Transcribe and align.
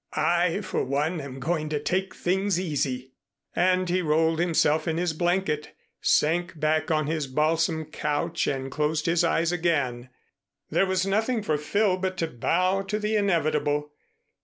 I 0.13 0.61
for 0.61 0.83
one 0.83 1.21
am 1.21 1.39
going 1.39 1.69
to 1.69 1.79
take 1.79 2.15
things 2.15 2.59
easy." 2.59 3.11
And 3.55 3.87
he 3.87 4.01
rolled 4.01 4.39
himself 4.39 4.87
in 4.87 4.97
his 4.97 5.13
blanket, 5.13 5.75
sank 6.01 6.59
back 6.59 6.89
on 6.89 7.05
his 7.05 7.27
balsam 7.27 7.85
couch 7.85 8.47
and 8.47 8.71
closed 8.71 9.05
his 9.05 9.23
eyes 9.23 9.51
again. 9.51 10.09
There 10.71 10.87
was 10.87 11.05
nothing 11.05 11.43
for 11.43 11.55
Phil 11.55 11.97
but 11.97 12.17
to 12.17 12.25
bow 12.25 12.81
to 12.81 12.97
the 12.97 13.15
inevitable. 13.15 13.91